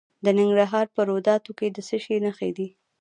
[0.25, 2.67] د ننګرهار په روداتو کې د څه شي نښې دي؟